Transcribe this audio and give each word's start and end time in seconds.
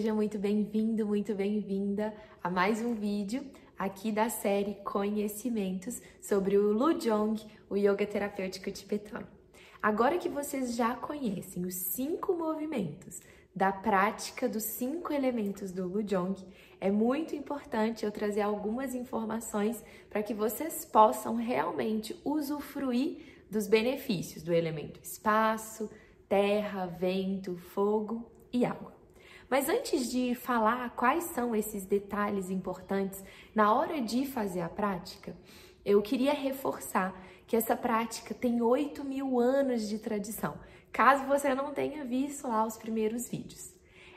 seja 0.00 0.14
muito 0.14 0.38
bem-vindo, 0.38 1.04
muito 1.04 1.34
bem-vinda 1.34 2.14
a 2.42 2.48
mais 2.48 2.80
um 2.80 2.94
vídeo 2.94 3.44
aqui 3.78 4.10
da 4.10 4.30
série 4.30 4.76
Conhecimentos 4.76 6.00
sobre 6.22 6.56
o 6.56 6.72
Lujong, 6.72 7.38
o 7.68 7.76
yoga 7.76 8.06
terapêutico 8.06 8.70
tibetano. 8.70 9.26
Agora 9.82 10.16
que 10.16 10.26
vocês 10.26 10.74
já 10.74 10.94
conhecem 10.94 11.66
os 11.66 11.74
cinco 11.74 12.32
movimentos 12.32 13.20
da 13.54 13.70
prática 13.70 14.48
dos 14.48 14.62
cinco 14.62 15.12
elementos 15.12 15.70
do 15.70 15.86
Lujong, 15.86 16.34
é 16.80 16.90
muito 16.90 17.36
importante 17.36 18.02
eu 18.02 18.10
trazer 18.10 18.40
algumas 18.40 18.94
informações 18.94 19.84
para 20.08 20.22
que 20.22 20.32
vocês 20.32 20.82
possam 20.82 21.34
realmente 21.34 22.18
usufruir 22.24 23.18
dos 23.50 23.66
benefícios 23.66 24.42
do 24.42 24.54
elemento 24.54 24.98
espaço, 25.02 25.90
terra, 26.26 26.86
vento, 26.86 27.54
fogo 27.58 28.24
e 28.50 28.64
água. 28.64 28.99
Mas 29.50 29.68
antes 29.68 30.08
de 30.08 30.32
falar 30.36 30.90
quais 30.90 31.24
são 31.24 31.56
esses 31.56 31.84
detalhes 31.84 32.50
importantes 32.50 33.22
na 33.52 33.74
hora 33.74 34.00
de 34.00 34.24
fazer 34.24 34.60
a 34.60 34.68
prática, 34.68 35.36
eu 35.84 36.00
queria 36.00 36.32
reforçar 36.32 37.20
que 37.48 37.56
essa 37.56 37.74
prática 37.74 38.32
tem 38.32 38.62
8 38.62 39.04
mil 39.04 39.40
anos 39.40 39.88
de 39.88 39.98
tradição, 39.98 40.56
caso 40.92 41.26
você 41.26 41.52
não 41.52 41.74
tenha 41.74 42.04
visto 42.04 42.46
lá 42.46 42.64
os 42.64 42.76
primeiros 42.76 43.28
vídeos. 43.28 43.74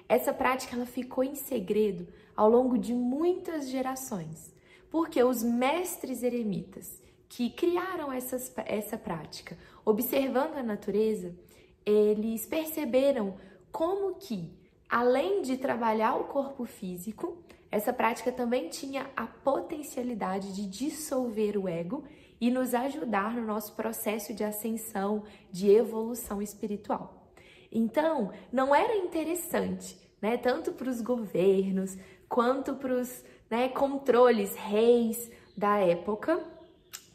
Essa 0.08 0.32
prática 0.32 0.76
ela 0.76 0.86
ficou 0.86 1.24
em 1.24 1.34
segredo 1.34 2.08
ao 2.36 2.48
longo 2.48 2.78
de 2.78 2.94
muitas 2.94 3.70
gerações, 3.70 4.54
porque 4.92 5.24
os 5.24 5.42
mestres 5.42 6.22
eremitas 6.22 7.02
que 7.28 7.50
criaram 7.50 8.14
essas, 8.14 8.54
essa 8.68 9.00
prática, 9.00 9.58
observando 9.84 10.58
a 10.58 10.62
natureza, 10.62 11.34
eles 11.84 12.46
perceberam 12.46 13.36
como 13.72 14.14
que, 14.14 14.54
além 14.94 15.42
de 15.42 15.58
trabalhar 15.58 16.14
o 16.18 16.26
corpo 16.26 16.66
físico, 16.66 17.36
essa 17.72 17.92
prática 17.92 18.32
também 18.32 18.70
tinha 18.70 19.10
a 19.16 19.26
potencialidade 19.26 20.54
de 20.54 20.68
dissolver 20.68 21.58
o 21.58 21.68
ego 21.68 22.04
e 22.40 22.52
nos 22.52 22.76
ajudar 22.76 23.34
no 23.34 23.44
nosso 23.44 23.74
processo 23.74 24.36
de 24.36 24.44
ascensão, 24.44 25.24
de 25.52 25.68
evolução 25.72 26.44
espiritual. 26.44 27.28
Então, 27.72 28.32
não 28.52 28.76
era 28.76 28.96
interessante, 28.96 29.98
né, 30.22 30.38
tanto 30.38 30.72
para 30.74 30.92
os 30.92 31.02
governos 31.02 31.98
quanto 32.30 32.76
para 32.76 32.94
os 32.94 33.26
né, 33.50 33.70
controles, 33.70 34.54
reis 34.54 35.32
da 35.58 35.80
época, 35.80 36.40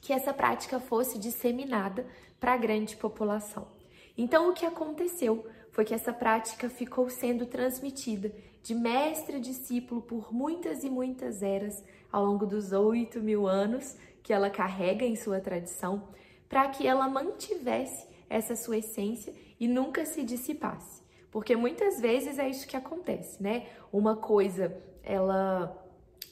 que 0.01 0.13
essa 0.13 0.35
prática 0.35 0.81
fosse 0.81 1.17
disseminada 1.17 2.05
para 2.41 2.55
a 2.55 2.57
grande 2.57 2.97
população. 2.97 3.69
Então, 4.17 4.51
o 4.51 4.53
que 4.53 4.67
aconteceu 4.67 5.47
foi 5.79 5.85
que 5.85 5.95
essa 5.95 6.13
prática 6.13 6.69
ficou 6.69 7.09
sendo 7.09 7.47
transmitida 7.47 8.33
de 8.65 8.75
mestre 8.75 9.37
a 9.37 9.39
discípulo 9.39 10.03
por 10.03 10.35
muitas 10.35 10.83
e 10.83 10.91
muitas 10.91 11.41
eras 11.41 11.85
ao 12.11 12.25
longo 12.25 12.45
dos 12.45 12.73
oito 12.73 13.21
mil 13.21 13.47
anos 13.47 13.97
que 14.21 14.33
ela 14.33 14.51
carrega 14.51 15.07
em 15.07 15.15
sua 15.15 15.39
tradição, 15.39 16.09
para 16.49 16.69
que 16.69 16.85
ela 16.85 17.09
mantivesse 17.09 18.09
essa 18.29 18.57
sua 18.57 18.79
essência 18.79 19.33
e 19.61 19.69
nunca 19.69 20.05
se 20.05 20.25
dissipasse. 20.25 21.01
Porque 21.31 21.55
muitas 21.55 22.01
vezes 22.01 22.41
é 22.41 22.49
isso 22.49 22.67
que 22.67 22.77
acontece, 22.77 23.41
né? 23.41 23.69
Uma 23.93 24.17
coisa, 24.17 24.77
ela 25.05 25.81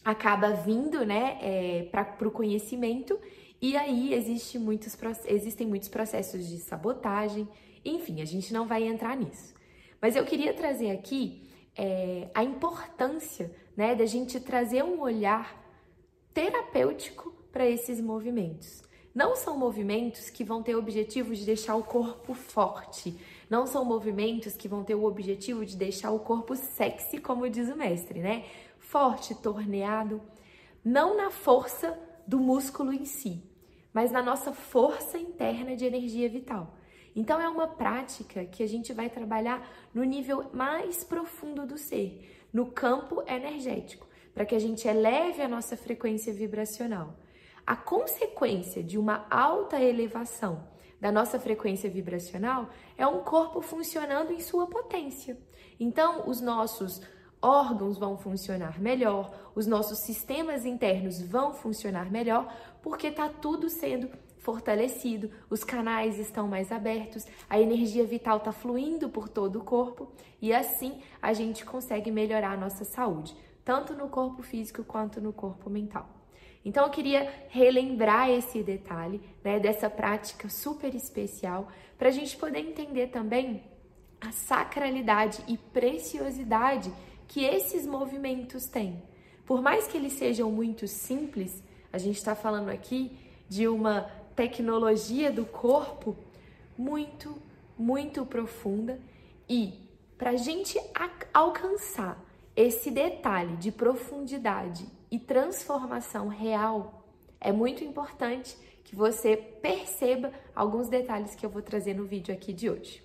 acaba 0.04 0.54
vindo, 0.54 1.06
né, 1.06 1.38
é, 1.40 1.82
para 1.92 2.26
o 2.26 2.32
conhecimento 2.32 3.16
e 3.62 3.76
aí 3.76 4.12
existe 4.12 4.58
muitos, 4.58 4.98
existem 5.24 5.66
muitos 5.68 5.88
processos 5.88 6.48
de 6.48 6.58
sabotagem, 6.58 7.48
enfim, 7.88 8.20
a 8.20 8.24
gente 8.24 8.52
não 8.52 8.66
vai 8.66 8.84
entrar 8.84 9.16
nisso. 9.16 9.54
Mas 10.00 10.16
eu 10.16 10.24
queria 10.24 10.52
trazer 10.52 10.90
aqui 10.90 11.48
é, 11.76 12.28
a 12.34 12.42
importância 12.42 13.50
né, 13.76 13.94
da 13.94 14.06
gente 14.06 14.40
trazer 14.40 14.82
um 14.82 15.00
olhar 15.00 15.62
terapêutico 16.32 17.32
para 17.52 17.66
esses 17.66 18.00
movimentos. 18.00 18.82
Não 19.14 19.34
são 19.34 19.56
movimentos 19.56 20.28
que 20.28 20.44
vão 20.44 20.62
ter 20.62 20.74
o 20.74 20.78
objetivo 20.78 21.34
de 21.34 21.46
deixar 21.46 21.74
o 21.74 21.82
corpo 21.82 22.34
forte. 22.34 23.18
Não 23.48 23.66
são 23.66 23.82
movimentos 23.82 24.54
que 24.54 24.68
vão 24.68 24.84
ter 24.84 24.94
o 24.94 25.04
objetivo 25.04 25.64
de 25.64 25.74
deixar 25.74 26.10
o 26.10 26.18
corpo 26.18 26.54
sexy, 26.54 27.18
como 27.18 27.48
diz 27.48 27.70
o 27.70 27.76
mestre, 27.76 28.20
né? 28.20 28.44
Forte, 28.78 29.34
torneado. 29.34 30.20
Não 30.84 31.16
na 31.16 31.30
força 31.30 31.98
do 32.26 32.38
músculo 32.38 32.92
em 32.92 33.06
si, 33.06 33.42
mas 33.90 34.12
na 34.12 34.22
nossa 34.22 34.52
força 34.52 35.16
interna 35.16 35.74
de 35.74 35.86
energia 35.86 36.28
vital. 36.28 36.75
Então 37.16 37.40
é 37.40 37.48
uma 37.48 37.66
prática 37.66 38.44
que 38.44 38.62
a 38.62 38.68
gente 38.68 38.92
vai 38.92 39.08
trabalhar 39.08 39.66
no 39.94 40.04
nível 40.04 40.50
mais 40.52 41.02
profundo 41.02 41.66
do 41.66 41.78
ser, 41.78 42.46
no 42.52 42.70
campo 42.70 43.22
energético, 43.26 44.06
para 44.34 44.44
que 44.44 44.54
a 44.54 44.58
gente 44.58 44.86
eleve 44.86 45.40
a 45.40 45.48
nossa 45.48 45.78
frequência 45.78 46.30
vibracional. 46.34 47.16
A 47.66 47.74
consequência 47.74 48.82
de 48.82 48.98
uma 48.98 49.26
alta 49.30 49.82
elevação 49.82 50.68
da 51.00 51.10
nossa 51.10 51.40
frequência 51.40 51.88
vibracional 51.88 52.68
é 52.98 53.06
um 53.06 53.22
corpo 53.24 53.62
funcionando 53.62 54.30
em 54.30 54.40
sua 54.40 54.66
potência. 54.66 55.38
Então, 55.80 56.28
os 56.28 56.42
nossos 56.42 57.00
órgãos 57.40 57.98
vão 57.98 58.18
funcionar 58.18 58.78
melhor, 58.78 59.50
os 59.54 59.66
nossos 59.66 60.00
sistemas 60.00 60.66
internos 60.66 61.20
vão 61.22 61.54
funcionar 61.54 62.10
melhor, 62.10 62.52
porque 62.82 63.08
está 63.08 63.28
tudo 63.28 63.70
sendo 63.70 64.08
fortalecido, 64.46 65.28
os 65.50 65.64
canais 65.64 66.20
estão 66.20 66.46
mais 66.46 66.70
abertos, 66.70 67.26
a 67.50 67.60
energia 67.60 68.04
vital 68.04 68.36
está 68.36 68.52
fluindo 68.52 69.08
por 69.08 69.28
todo 69.28 69.58
o 69.58 69.64
corpo 69.64 70.12
e 70.40 70.54
assim 70.54 71.02
a 71.20 71.32
gente 71.32 71.64
consegue 71.64 72.12
melhorar 72.12 72.52
a 72.52 72.56
nossa 72.56 72.84
saúde, 72.84 73.36
tanto 73.64 73.92
no 73.92 74.08
corpo 74.08 74.44
físico 74.44 74.84
quanto 74.84 75.20
no 75.20 75.32
corpo 75.32 75.68
mental. 75.68 76.08
Então 76.64 76.84
eu 76.84 76.90
queria 76.90 77.28
relembrar 77.48 78.30
esse 78.30 78.62
detalhe, 78.62 79.20
né, 79.42 79.58
dessa 79.58 79.90
prática 79.90 80.48
super 80.48 80.94
especial, 80.94 81.66
para 81.98 82.06
a 82.06 82.12
gente 82.12 82.36
poder 82.36 82.60
entender 82.60 83.08
também 83.08 83.64
a 84.20 84.30
sacralidade 84.30 85.42
e 85.48 85.58
preciosidade 85.58 86.92
que 87.26 87.44
esses 87.44 87.84
movimentos 87.84 88.66
têm. 88.66 89.02
Por 89.44 89.60
mais 89.60 89.88
que 89.88 89.96
eles 89.96 90.12
sejam 90.12 90.52
muito 90.52 90.86
simples, 90.86 91.64
a 91.92 91.98
gente 91.98 92.16
está 92.16 92.36
falando 92.36 92.68
aqui 92.68 93.18
de 93.48 93.66
uma 93.68 94.08
tecnologia 94.36 95.32
do 95.32 95.46
corpo 95.46 96.14
muito, 96.76 97.34
muito 97.76 98.24
profunda 98.26 99.00
e 99.48 99.90
para 100.18 100.30
a 100.30 100.36
gente 100.36 100.78
alcançar 101.32 102.22
esse 102.54 102.90
detalhe 102.90 103.56
de 103.56 103.72
profundidade 103.72 104.86
e 105.10 105.18
transformação 105.18 106.28
real, 106.28 107.06
é 107.40 107.52
muito 107.52 107.82
importante 107.82 108.56
que 108.84 108.94
você 108.94 109.36
perceba 109.36 110.32
alguns 110.54 110.88
detalhes 110.88 111.34
que 111.34 111.44
eu 111.44 111.50
vou 111.50 111.60
trazer 111.60 111.94
no 111.94 112.06
vídeo 112.06 112.34
aqui 112.34 112.52
de 112.52 112.70
hoje. 112.70 113.02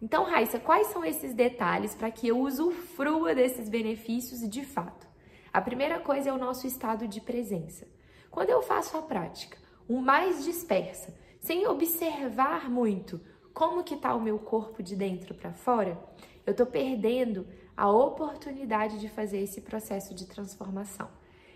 Então, 0.00 0.24
Raíssa, 0.24 0.58
quais 0.58 0.88
são 0.88 1.04
esses 1.04 1.34
detalhes 1.34 1.94
para 1.94 2.10
que 2.10 2.28
eu 2.28 2.38
usufrua 2.38 3.34
desses 3.34 3.68
benefícios 3.68 4.48
de 4.48 4.64
fato? 4.64 5.06
A 5.52 5.60
primeira 5.60 5.98
coisa 6.00 6.30
é 6.30 6.32
o 6.32 6.38
nosso 6.38 6.66
estado 6.66 7.06
de 7.06 7.20
presença. 7.20 7.86
Quando 8.30 8.50
eu 8.50 8.62
faço 8.62 8.96
a 8.96 9.02
prática, 9.02 9.58
o 9.88 10.00
mais 10.00 10.44
dispersa, 10.44 11.14
sem 11.40 11.66
observar 11.66 12.70
muito 12.70 13.20
como 13.54 13.82
que 13.82 13.94
está 13.94 14.14
o 14.14 14.20
meu 14.20 14.38
corpo 14.38 14.82
de 14.82 14.94
dentro 14.94 15.34
para 15.34 15.52
fora, 15.52 15.98
eu 16.46 16.52
estou 16.52 16.66
perdendo 16.66 17.46
a 17.76 17.90
oportunidade 17.90 19.00
de 19.00 19.08
fazer 19.08 19.38
esse 19.38 19.60
processo 19.60 20.14
de 20.14 20.26
transformação. 20.26 21.08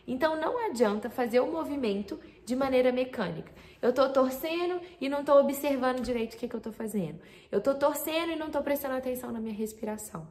Então 0.07 0.41
não 0.41 0.59
adianta 0.67 1.09
fazer 1.09 1.41
o 1.41 1.51
movimento 1.51 2.19
de 2.45 2.57
maneira 2.57 2.91
mecânica. 2.91 3.53
Eu 3.81 3.91
estou 3.91 4.09
torcendo 4.11 4.81
e 5.01 5.09
não 5.09 5.21
estou 5.21 5.39
observando 5.39 6.01
direito 6.01 6.35
o 6.35 6.37
que, 6.37 6.49
que 6.49 6.55
eu 6.55 6.59
estou 6.59 6.73
fazendo. 6.73 7.21
Eu 7.51 7.59
estou 7.59 7.75
torcendo 7.75 8.33
e 8.33 8.37
não 8.37 8.47
estou 8.47 8.63
prestando 8.63 8.97
atenção 8.97 9.31
na 9.31 9.41
minha 9.41 9.55
respiração. 9.55 10.27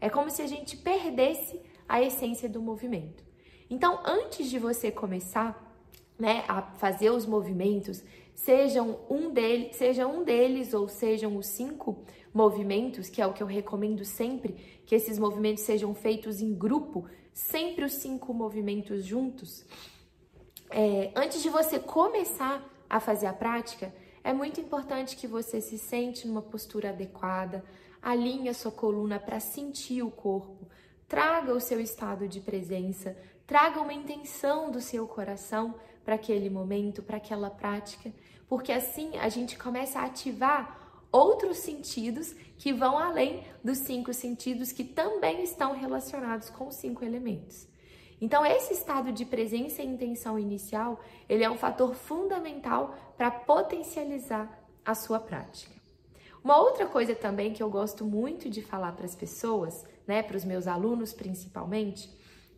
É 0.00 0.08
como 0.08 0.30
se 0.30 0.42
a 0.42 0.46
gente 0.46 0.76
perdesse 0.76 1.60
a 1.88 2.00
essência 2.00 2.48
do 2.48 2.62
movimento. 2.62 3.24
Então, 3.68 4.00
antes 4.04 4.48
de 4.48 4.58
você 4.58 4.92
começar, 4.92 5.65
né, 6.18 6.44
a 6.48 6.62
fazer 6.62 7.10
os 7.10 7.26
movimentos, 7.26 8.02
sejam 8.34 8.98
um 9.08 9.30
deles, 9.30 9.76
seja 9.76 10.06
um 10.06 10.24
deles 10.24 10.74
ou 10.74 10.88
sejam 10.88 11.36
os 11.36 11.46
cinco 11.46 12.04
movimentos, 12.32 13.08
que 13.08 13.20
é 13.20 13.26
o 13.26 13.32
que 13.32 13.42
eu 13.42 13.46
recomendo 13.46 14.04
sempre, 14.04 14.54
que 14.84 14.94
esses 14.94 15.18
movimentos 15.18 15.64
sejam 15.64 15.94
feitos 15.94 16.40
em 16.40 16.54
grupo, 16.54 17.06
sempre 17.32 17.84
os 17.84 17.94
cinco 17.94 18.32
movimentos 18.34 19.04
juntos. 19.04 19.64
É, 20.70 21.12
antes 21.14 21.42
de 21.42 21.48
você 21.48 21.78
começar 21.78 22.62
a 22.88 23.00
fazer 23.00 23.26
a 23.26 23.32
prática, 23.32 23.92
é 24.22 24.32
muito 24.32 24.60
importante 24.60 25.16
que 25.16 25.26
você 25.26 25.60
se 25.60 25.78
sente 25.78 26.26
numa 26.26 26.42
postura 26.42 26.90
adequada, 26.90 27.64
alinhe 28.02 28.48
a 28.48 28.54
sua 28.54 28.72
coluna 28.72 29.18
para 29.18 29.40
sentir 29.40 30.02
o 30.02 30.10
corpo, 30.10 30.68
traga 31.08 31.52
o 31.52 31.60
seu 31.60 31.80
estado 31.80 32.28
de 32.28 32.40
presença, 32.40 33.16
traga 33.46 33.80
uma 33.80 33.92
intenção 33.92 34.70
do 34.70 34.80
seu 34.80 35.06
coração 35.06 35.74
para 36.04 36.14
aquele 36.14 36.50
momento, 36.50 37.02
para 37.02 37.16
aquela 37.16 37.50
prática, 37.50 38.12
porque 38.48 38.72
assim 38.72 39.16
a 39.18 39.28
gente 39.28 39.58
começa 39.58 40.00
a 40.00 40.04
ativar 40.04 41.00
outros 41.12 41.58
sentidos 41.58 42.34
que 42.58 42.72
vão 42.72 42.98
além 42.98 43.44
dos 43.62 43.78
cinco 43.78 44.12
sentidos 44.12 44.72
que 44.72 44.84
também 44.84 45.42
estão 45.42 45.72
relacionados 45.72 46.50
com 46.50 46.68
os 46.68 46.74
cinco 46.74 47.04
elementos. 47.04 47.66
Então, 48.20 48.46
esse 48.46 48.72
estado 48.72 49.12
de 49.12 49.26
presença 49.26 49.82
e 49.82 49.86
intenção 49.86 50.38
inicial, 50.38 50.98
ele 51.28 51.44
é 51.44 51.50
um 51.50 51.58
fator 51.58 51.94
fundamental 51.94 52.94
para 53.16 53.30
potencializar 53.30 54.50
a 54.84 54.94
sua 54.94 55.20
prática. 55.20 55.74
Uma 56.42 56.58
outra 56.58 56.86
coisa 56.86 57.14
também 57.14 57.52
que 57.52 57.62
eu 57.62 57.68
gosto 57.68 58.04
muito 58.04 58.48
de 58.48 58.62
falar 58.62 58.92
para 58.92 59.04
as 59.04 59.14
pessoas, 59.14 59.84
né, 60.06 60.22
para 60.22 60.36
os 60.36 60.44
meus 60.44 60.66
alunos 60.66 61.12
principalmente, 61.12 62.08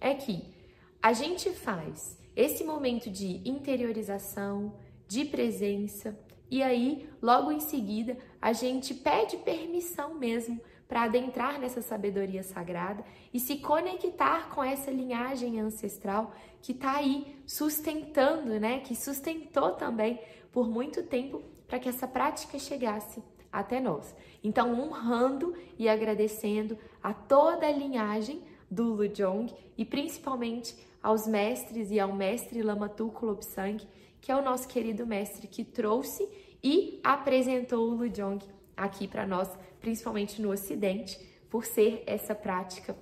é 0.01 0.15
que 0.15 0.58
a 1.03 1.13
gente 1.13 1.51
faz 1.51 2.19
esse 2.35 2.65
momento 2.65 3.11
de 3.11 3.41
interiorização, 3.49 4.75
de 5.07 5.25
presença, 5.25 6.19
e 6.51 6.63
aí, 6.63 7.09
logo 7.21 7.53
em 7.53 7.61
seguida, 7.61 8.17
a 8.41 8.53
gente 8.53 8.95
pede 8.95 9.37
permissão 9.39 10.15
mesmo 10.15 10.61
para 10.89 11.03
adentrar 11.03 11.61
nessa 11.61 11.83
sabedoria 11.83 12.43
sagrada 12.43 13.05
e 13.33 13.39
se 13.39 13.59
conectar 13.59 14.49
com 14.49 14.65
essa 14.65 14.91
linhagem 14.91 15.61
ancestral 15.61 16.33
que 16.63 16.73
está 16.73 16.97
aí 16.97 17.37
sustentando, 17.47 18.59
né? 18.59 18.81
Que 18.81 18.97
sustentou 18.97 19.73
também 19.73 20.19
por 20.51 20.69
muito 20.69 21.03
tempo 21.03 21.43
para 21.67 21.79
que 21.79 21.89
essa 21.89 22.09
prática 22.09 22.59
chegasse 22.59 23.23
até 23.53 23.79
nós. 23.79 24.15
Então, 24.43 24.81
honrando 24.81 25.55
e 25.79 25.87
agradecendo 25.87 26.79
a 27.03 27.13
toda 27.13 27.67
a 27.67 27.73
linhagem 27.73 28.43
do 28.71 28.95
Lujong 28.95 29.53
e 29.77 29.85
principalmente 29.85 30.75
aos 31.03 31.27
mestres 31.27 31.91
e 31.91 32.01
ao 32.01 32.13
mestre 32.13 32.63
Lama 32.63 32.89
Tuku 32.89 33.27
Lobsang, 33.27 33.87
que 34.21 34.33
é 34.33 34.37
o 34.37 34.43
nosso 34.43 34.67
querido 34.69 35.07
mestre 35.07 35.47
que 35.47 35.65
trouxe 35.65 36.29
e 36.63 37.01
apresentou 37.05 37.89
o 37.89 37.95
Lujong 37.95 38.39
aqui 38.77 39.07
para 39.07 39.27
nós 39.27 39.49
principalmente 39.81 40.41
no 40.43 40.51
Ocidente, 40.51 41.19
por 41.49 41.65
ser 41.65 42.03
essa 42.07 42.35
prática 42.35 42.97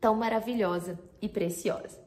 tão 0.00 0.14
maravilhosa 0.14 0.98
e 1.20 1.28
preciosa. 1.28 2.00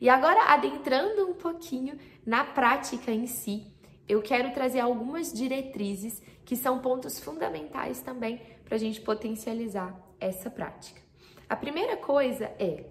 E 0.00 0.08
agora, 0.08 0.52
adentrando 0.52 1.26
um 1.26 1.34
pouquinho 1.34 1.98
na 2.26 2.44
prática 2.44 3.10
em 3.10 3.26
si, 3.26 3.66
eu 4.08 4.20
quero 4.20 4.52
trazer 4.52 4.80
algumas 4.80 5.32
diretrizes 5.32 6.22
que 6.44 6.56
são 6.56 6.80
pontos 6.80 7.18
fundamentais 7.18 8.02
também 8.02 8.40
para 8.64 8.74
a 8.74 8.78
gente 8.78 9.00
potencializar 9.00 9.98
essa 10.20 10.50
prática. 10.50 11.00
A 11.48 11.56
primeira 11.56 11.96
coisa 11.96 12.44
é 12.58 12.84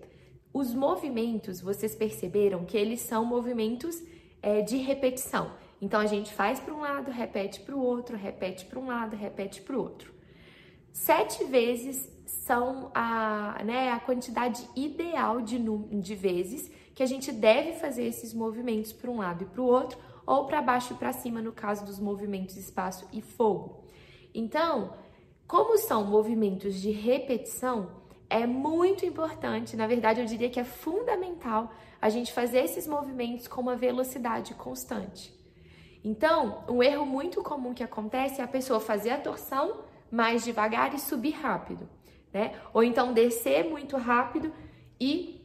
os 0.54 0.74
movimentos, 0.74 1.60
vocês 1.60 1.96
perceberam 1.96 2.64
que 2.64 2.78
eles 2.78 3.02
são 3.02 3.26
movimentos 3.26 4.02
é, 4.42 4.62
de 4.62 4.78
repetição. 4.78 5.52
Então 5.82 6.00
a 6.00 6.06
gente 6.06 6.32
faz 6.32 6.60
para 6.60 6.74
um 6.74 6.82
lado, 6.82 7.10
repete 7.12 7.60
para 7.62 7.76
o 7.76 7.82
outro, 7.82 8.16
repete 8.16 8.66
para 8.66 8.80
um 8.80 8.88
lado, 8.88 9.16
repete 9.16 9.62
para 9.62 9.76
o 9.76 9.82
outro. 9.82 10.14
Sete 10.92 11.44
vezes 11.46 12.08
são 12.26 12.92
a, 12.94 13.62
né, 13.66 13.92
a 13.92 14.00
quantidade 14.00 14.64
ideal 14.76 15.42
de, 15.42 15.58
de 15.58 16.16
vezes 16.16 16.72
que 16.94 17.02
a 17.02 17.06
gente 17.06 17.32
deve 17.32 17.74
fazer 17.74 18.04
esses 18.04 18.34
movimentos 18.34 18.94
para 18.94 19.10
um 19.10 19.18
lado 19.18 19.44
e 19.44 19.48
para 19.48 19.62
o 19.62 19.66
outro, 19.66 19.98
ou 20.26 20.46
para 20.46 20.62
baixo 20.62 20.94
e 20.94 20.96
para 20.96 21.12
cima, 21.12 21.42
no 21.42 21.52
caso 21.52 21.86
dos 21.86 22.00
movimentos 22.00 22.56
espaço 22.56 23.08
e 23.12 23.22
fogo. 23.22 23.84
Então, 24.34 24.94
como 25.48 25.78
são 25.78 26.06
movimentos 26.06 26.80
de 26.80 26.92
repetição, 26.92 28.03
é 28.33 28.47
muito 28.47 29.06
importante, 29.06 29.77
na 29.77 29.85
verdade, 29.85 30.19
eu 30.19 30.25
diria 30.25 30.50
que 30.50 30.59
é 30.59 30.63
fundamental 30.63 31.71
a 32.01 32.09
gente 32.09 32.33
fazer 32.33 32.63
esses 32.63 32.88
movimentos 32.88 33.47
com 33.47 33.62
uma 33.62 33.75
velocidade 33.75 34.56
constante. 34.56 35.31
Então, 36.03 36.63
um 36.68 36.81
erro 36.81 37.06
muito 37.06 37.44
comum 37.44 37.75
que 37.75 37.83
acontece 37.83 38.41
é 38.41 38.44
a 38.44 38.47
pessoa 38.47 38.80
fazer 38.80 39.12
a 39.12 39.19
torção 39.19 39.81
mais 40.12 40.44
devagar 40.44 40.95
e 40.95 41.00
subir 41.00 41.33
rápido, 41.33 41.88
né? 42.33 42.56
Ou 42.74 42.83
então 42.83 43.13
descer 43.13 43.69
muito 43.69 43.97
rápido 43.97 44.51
e 45.00 45.39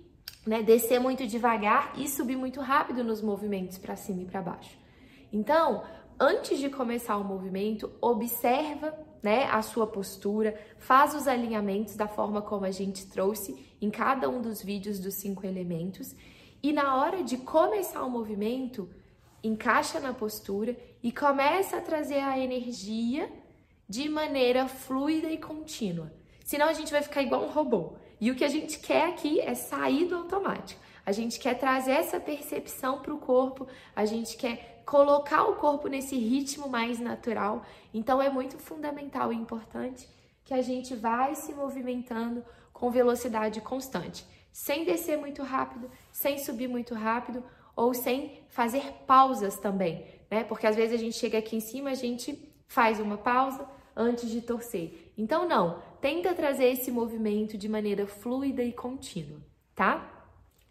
né, 0.46 0.62
descer 0.62 0.98
muito 0.98 1.26
devagar 1.26 1.92
e 1.94 2.08
subir 2.08 2.36
muito 2.36 2.58
rápido 2.62 3.04
nos 3.04 3.20
movimentos 3.20 3.76
para 3.76 3.96
cima 3.96 4.22
e 4.22 4.24
para 4.24 4.40
baixo. 4.40 4.78
Então, 5.30 5.84
antes 6.18 6.58
de 6.58 6.70
começar 6.70 7.18
o 7.18 7.24
movimento, 7.24 7.92
observa 8.00 8.98
né, 9.22 9.44
a 9.44 9.62
sua 9.62 9.86
postura, 9.86 10.58
faz 10.78 11.14
os 11.14 11.26
alinhamentos 11.26 11.96
da 11.96 12.06
forma 12.06 12.42
como 12.42 12.64
a 12.64 12.70
gente 12.70 13.06
trouxe 13.06 13.56
em 13.80 13.90
cada 13.90 14.28
um 14.28 14.40
dos 14.40 14.62
vídeos 14.62 14.98
dos 14.98 15.14
cinco 15.14 15.46
elementos 15.46 16.14
e 16.62 16.72
na 16.72 16.96
hora 16.96 17.22
de 17.22 17.36
começar 17.36 18.02
o 18.02 18.10
movimento, 18.10 18.88
encaixa 19.42 20.00
na 20.00 20.12
postura 20.12 20.76
e 21.02 21.12
começa 21.12 21.76
a 21.76 21.80
trazer 21.80 22.20
a 22.20 22.38
energia 22.38 23.30
de 23.88 24.08
maneira 24.08 24.66
fluida 24.66 25.30
e 25.30 25.38
contínua. 25.38 26.12
Senão 26.44 26.66
a 26.66 26.72
gente 26.72 26.90
vai 26.90 27.02
ficar 27.02 27.22
igual 27.22 27.44
um 27.44 27.50
robô. 27.50 27.94
E 28.20 28.30
o 28.30 28.34
que 28.34 28.44
a 28.44 28.48
gente 28.48 28.80
quer 28.80 29.08
aqui 29.08 29.40
é 29.40 29.54
sair 29.54 30.06
do 30.06 30.16
automático. 30.16 30.80
A 31.06 31.12
gente 31.12 31.38
quer 31.38 31.54
trazer 31.54 31.92
essa 31.92 32.18
percepção 32.18 32.98
para 32.98 33.14
o 33.14 33.18
corpo, 33.18 33.66
a 33.94 34.04
gente 34.04 34.36
quer 34.36 34.77
colocar 34.88 35.44
o 35.44 35.56
corpo 35.56 35.86
nesse 35.86 36.16
ritmo 36.16 36.66
mais 36.66 36.98
natural. 36.98 37.62
Então 37.92 38.22
é 38.22 38.30
muito 38.30 38.56
fundamental 38.56 39.30
e 39.30 39.36
importante 39.36 40.08
que 40.46 40.54
a 40.54 40.62
gente 40.62 40.96
vai 40.96 41.34
se 41.34 41.52
movimentando 41.52 42.42
com 42.72 42.90
velocidade 42.90 43.60
constante, 43.60 44.24
sem 44.50 44.86
descer 44.86 45.18
muito 45.18 45.42
rápido, 45.42 45.90
sem 46.10 46.38
subir 46.38 46.68
muito 46.68 46.94
rápido 46.94 47.44
ou 47.76 47.92
sem 47.92 48.40
fazer 48.48 48.82
pausas 49.06 49.58
também, 49.58 50.06
né? 50.30 50.42
Porque 50.42 50.66
às 50.66 50.74
vezes 50.74 50.94
a 50.94 51.02
gente 51.04 51.18
chega 51.18 51.36
aqui 51.36 51.54
em 51.54 51.60
cima, 51.60 51.90
a 51.90 51.94
gente 51.94 52.50
faz 52.66 52.98
uma 52.98 53.18
pausa, 53.18 53.68
antes 53.94 54.30
de 54.30 54.40
torcer. 54.40 55.12
Então, 55.18 55.46
não, 55.46 55.82
tenta 56.00 56.32
trazer 56.32 56.66
esse 56.66 56.90
movimento 56.90 57.58
de 57.58 57.68
maneira 57.68 58.06
fluida 58.06 58.62
e 58.62 58.72
contínua, 58.72 59.40
tá? 59.74 60.08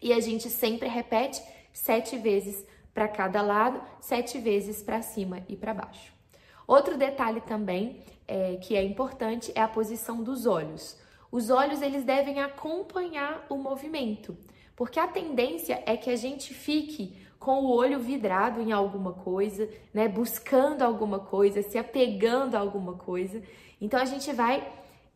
E 0.02 0.14
a 0.14 0.20
gente 0.22 0.50
sempre 0.50 0.88
repete 0.88 1.44
sete 1.74 2.18
vezes 2.18 2.66
para 2.98 3.08
cada 3.08 3.44
lado, 3.44 3.80
sete 4.02 4.40
vezes 4.40 4.82
para 4.82 5.04
cima 5.04 5.44
e 5.48 5.56
para 5.56 5.72
baixo. 5.72 6.12
Outro 6.66 6.98
detalhe 6.98 7.42
também 7.42 8.02
é, 8.28 8.56
que 8.56 8.76
é 8.76 8.84
importante 8.84 9.52
é 9.54 9.62
a 9.62 9.68
posição 9.68 10.24
dos 10.24 10.48
olhos. 10.48 10.98
Os 11.32 11.52
olhos 11.52 11.84
eles 11.84 12.04
devem 12.04 12.42
acompanhar 12.42 13.46
o 13.52 13.56
movimento, 13.56 14.36
porque 14.76 15.00
a 15.00 15.08
tendência 15.08 15.84
é 15.86 15.96
que 15.96 16.10
a 16.10 16.16
gente 16.16 16.56
fique 16.56 17.16
com 17.38 17.66
o 17.66 17.70
olho 17.70 18.00
vidrado 18.00 18.60
em 18.62 18.72
alguma 18.72 19.14
coisa, 19.14 19.70
né, 19.94 20.08
buscando 20.08 20.82
alguma 20.82 21.20
coisa, 21.20 21.62
se 21.62 21.78
apegando 21.78 22.56
a 22.56 22.60
alguma 22.60 22.94
coisa. 22.94 23.44
Então 23.80 24.00
a 24.00 24.06
gente 24.06 24.34
vai 24.34 24.68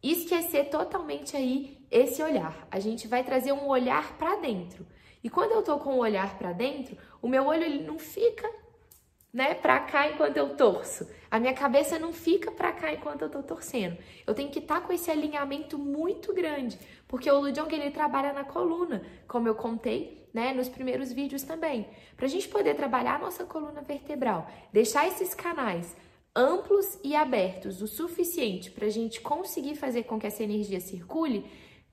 esquecer 0.04 0.66
totalmente 0.66 1.36
aí 1.36 1.84
esse 1.90 2.22
olhar. 2.22 2.68
A 2.70 2.80
gente 2.80 3.08
vai 3.08 3.24
trazer 3.24 3.54
um 3.54 3.68
olhar 3.68 4.20
para 4.20 4.36
dentro. 4.36 4.86
E 5.24 5.30
quando 5.30 5.52
eu 5.52 5.62
tô 5.62 5.78
com 5.78 5.94
o 5.94 6.00
olhar 6.00 6.38
para 6.38 6.52
dentro, 6.52 6.98
o 7.22 7.28
meu 7.28 7.46
olho 7.46 7.64
ele 7.64 7.84
não 7.84 8.00
fica 8.00 8.50
né, 9.34 9.54
para 9.54 9.80
cá 9.80 10.10
enquanto 10.10 10.38
eu 10.38 10.56
torço. 10.56 11.08
A 11.30 11.40
minha 11.40 11.54
cabeça 11.54 11.98
não 11.98 12.12
fica 12.12 12.52
para 12.52 12.72
cá 12.72 12.94
enquanto 12.94 13.22
eu 13.22 13.30
tô 13.30 13.42
torcendo. 13.42 13.98
Eu 14.28 14.34
tenho 14.34 14.50
que 14.50 14.60
estar 14.60 14.82
tá 14.82 14.88
com 14.88 14.92
esse 14.92 15.10
alinhamento 15.10 15.78
muito 15.78 16.34
grande, 16.34 16.78
porque 17.08 17.32
o 17.32 17.40
Ludong 17.40 17.74
ele 17.74 17.92
trabalha 17.92 18.34
na 18.34 18.44
coluna, 18.44 19.02
como 19.28 19.48
eu 19.48 19.56
contei, 19.56 20.28
né, 20.34 20.54
nos 20.54 20.68
primeiros 20.68 21.12
vídeos 21.14 21.44
também. 21.44 21.88
Para 22.18 22.26
a 22.26 22.30
gente 22.30 22.48
poder 22.50 22.76
trabalhar 22.76 23.16
a 23.16 23.20
nossa 23.20 23.46
coluna 23.46 23.82
vertebral, 23.82 24.50
deixar 24.74 25.08
esses 25.08 25.34
canais 25.34 25.96
amplos 26.36 26.98
e 27.04 27.16
abertos 27.16 27.82
o 27.82 27.88
suficiente 27.88 28.72
para 28.72 28.86
a 28.86 28.90
gente 28.90 29.20
conseguir 29.20 29.76
fazer 29.76 30.04
com 30.04 30.18
que 30.18 30.28
essa 30.28 30.44
energia 30.44 30.80
circule, 30.80 31.46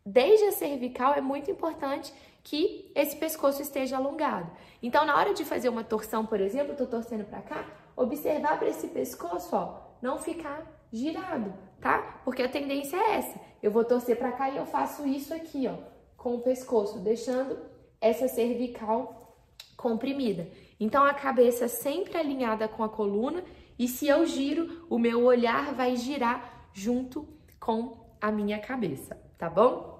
desde 0.06 0.46
a 0.46 0.52
cervical 0.52 1.14
é 1.14 1.20
muito 1.20 1.50
importante 1.50 2.12
que 2.48 2.90
esse 2.94 3.14
pescoço 3.14 3.60
esteja 3.60 3.98
alongado. 3.98 4.50
Então, 4.82 5.04
na 5.04 5.14
hora 5.14 5.34
de 5.34 5.44
fazer 5.44 5.68
uma 5.68 5.84
torção, 5.84 6.24
por 6.24 6.40
exemplo, 6.40 6.74
tô 6.74 6.86
torcendo 6.86 7.26
para 7.26 7.42
cá, 7.42 7.66
observar 7.94 8.58
para 8.58 8.68
esse 8.68 8.88
pescoço, 8.88 9.54
ó, 9.54 9.80
não 10.00 10.18
ficar 10.18 10.64
girado, 10.90 11.52
tá? 11.78 12.22
Porque 12.24 12.42
a 12.42 12.48
tendência 12.48 12.96
é 12.96 13.16
essa. 13.16 13.38
Eu 13.62 13.70
vou 13.70 13.84
torcer 13.84 14.16
para 14.16 14.32
cá 14.32 14.48
e 14.48 14.56
eu 14.56 14.64
faço 14.64 15.06
isso 15.06 15.34
aqui, 15.34 15.68
ó, 15.68 15.74
com 16.16 16.36
o 16.36 16.40
pescoço, 16.40 17.00
deixando 17.00 17.58
essa 18.00 18.26
cervical 18.28 19.36
comprimida. 19.76 20.48
Então, 20.80 21.04
a 21.04 21.12
cabeça 21.12 21.68
sempre 21.68 22.16
alinhada 22.16 22.66
com 22.66 22.82
a 22.82 22.88
coluna 22.88 23.44
e 23.78 23.86
se 23.86 24.08
eu 24.08 24.24
giro, 24.24 24.86
o 24.88 24.98
meu 24.98 25.22
olhar 25.22 25.74
vai 25.74 25.96
girar 25.96 26.70
junto 26.72 27.28
com 27.60 28.08
a 28.18 28.32
minha 28.32 28.58
cabeça, 28.58 29.20
tá 29.36 29.50
bom? 29.50 29.97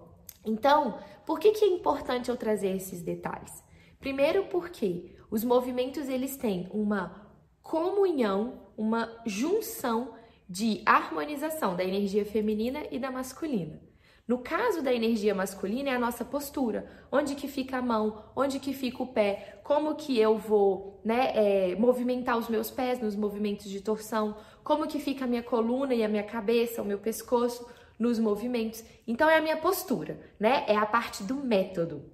Então, 0.48 0.98
por 1.26 1.38
que, 1.38 1.52
que 1.52 1.64
é 1.64 1.68
importante 1.68 2.30
eu 2.30 2.36
trazer 2.36 2.74
esses 2.74 3.02
detalhes? 3.02 3.62
Primeiro 4.00 4.46
porque 4.46 5.14
os 5.30 5.44
movimentos 5.44 6.08
eles 6.08 6.36
têm 6.36 6.68
uma 6.72 7.28
comunhão, 7.62 8.70
uma 8.76 9.10
junção 9.26 10.14
de 10.48 10.80
harmonização 10.86 11.76
da 11.76 11.84
energia 11.84 12.24
feminina 12.24 12.84
e 12.90 12.98
da 12.98 13.10
masculina. 13.10 13.78
No 14.26 14.38
caso 14.38 14.82
da 14.82 14.92
energia 14.92 15.34
masculina 15.34 15.90
é 15.90 15.94
a 15.94 15.98
nossa 15.98 16.24
postura, 16.24 16.86
onde 17.12 17.34
que 17.34 17.48
fica 17.48 17.78
a 17.78 17.82
mão, 17.82 18.24
onde 18.36 18.58
que 18.58 18.72
fica 18.72 19.02
o 19.02 19.06
pé, 19.06 19.60
como 19.62 19.94
que 19.96 20.18
eu 20.18 20.38
vou, 20.38 21.00
né, 21.04 21.32
é, 21.34 21.76
movimentar 21.76 22.38
os 22.38 22.48
meus 22.48 22.70
pés 22.70 23.00
nos 23.00 23.16
movimentos 23.16 23.68
de 23.68 23.80
torção, 23.80 24.36
como 24.64 24.86
que 24.86 24.98
fica 24.98 25.24
a 25.24 25.28
minha 25.28 25.42
coluna 25.42 25.94
e 25.94 26.04
a 26.04 26.08
minha 26.08 26.22
cabeça, 26.22 26.82
o 26.82 26.84
meu 26.84 26.98
pescoço 26.98 27.66
nos 27.98 28.18
movimentos. 28.18 28.84
Então 29.06 29.28
é 29.28 29.38
a 29.38 29.42
minha 29.42 29.56
postura, 29.56 30.20
né? 30.38 30.64
É 30.68 30.76
a 30.76 30.86
parte 30.86 31.22
do 31.22 31.34
método. 31.34 32.04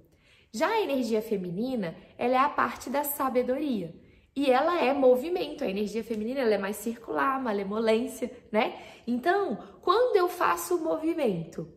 Já 0.51 0.69
a 0.69 0.81
energia 0.81 1.21
feminina, 1.21 1.95
ela 2.17 2.35
é 2.35 2.37
a 2.37 2.49
parte 2.49 2.89
da 2.89 3.03
sabedoria. 3.03 3.93
E 4.35 4.49
ela 4.51 4.81
é 4.81 4.93
movimento. 4.93 5.63
A 5.63 5.69
energia 5.69 6.03
feminina 6.03 6.41
ela 6.41 6.55
é 6.55 6.57
mais 6.57 6.77
circular, 6.77 7.41
malemolência, 7.41 8.31
né? 8.51 8.79
Então, 9.05 9.57
quando 9.81 10.15
eu 10.15 10.27
faço 10.27 10.75
o 10.75 10.83
movimento 10.83 11.67